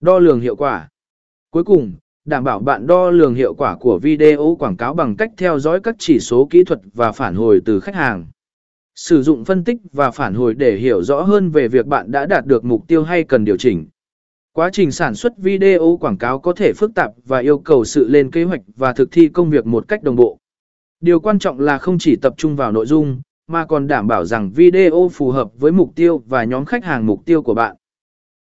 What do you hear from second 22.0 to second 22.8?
tập trung vào